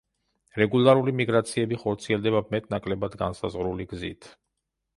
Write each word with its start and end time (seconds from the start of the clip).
რეგულარული 0.61 1.13
მიგრაციები 1.19 1.79
ხორციელდება 1.83 2.43
მეტ-ნაკლებად 2.55 3.21
განსაზღვრული 3.23 3.89
გზით. 3.95 4.31